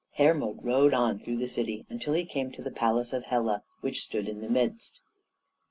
[0.17, 4.01] Hermod rode on through the city until he came to the palace of Hela, which
[4.01, 4.99] stood in the midst.